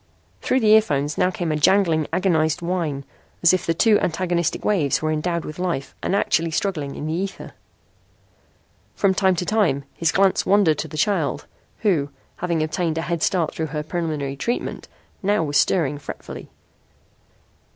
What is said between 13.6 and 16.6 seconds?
her preliminary treatment, now was stirring fretfully.